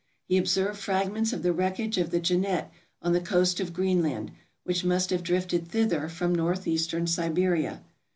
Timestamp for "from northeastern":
6.09-7.05